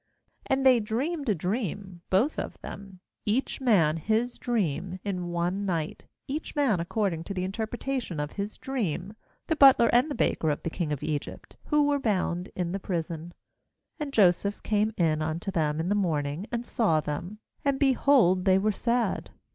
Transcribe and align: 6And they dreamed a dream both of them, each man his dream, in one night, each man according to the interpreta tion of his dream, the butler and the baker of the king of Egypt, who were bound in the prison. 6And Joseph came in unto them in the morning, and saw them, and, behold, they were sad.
6And 0.49 0.63
they 0.63 0.79
dreamed 0.79 1.29
a 1.29 1.35
dream 1.35 2.01
both 2.09 2.39
of 2.39 2.59
them, 2.63 3.01
each 3.23 3.61
man 3.61 3.97
his 3.97 4.39
dream, 4.39 4.99
in 5.03 5.27
one 5.27 5.63
night, 5.63 6.05
each 6.27 6.55
man 6.55 6.79
according 6.79 7.23
to 7.25 7.35
the 7.35 7.43
interpreta 7.47 8.01
tion 8.01 8.19
of 8.19 8.31
his 8.31 8.57
dream, 8.57 9.13
the 9.45 9.55
butler 9.55 9.91
and 9.93 10.09
the 10.09 10.15
baker 10.15 10.49
of 10.49 10.63
the 10.63 10.71
king 10.71 10.91
of 10.91 11.03
Egypt, 11.03 11.55
who 11.65 11.83
were 11.85 11.99
bound 11.99 12.49
in 12.55 12.71
the 12.71 12.79
prison. 12.79 13.31
6And 13.99 14.09
Joseph 14.09 14.63
came 14.63 14.91
in 14.97 15.21
unto 15.21 15.51
them 15.51 15.79
in 15.79 15.89
the 15.89 15.93
morning, 15.93 16.47
and 16.51 16.65
saw 16.65 16.99
them, 16.99 17.37
and, 17.63 17.77
behold, 17.79 18.45
they 18.45 18.57
were 18.57 18.71
sad. 18.71 19.29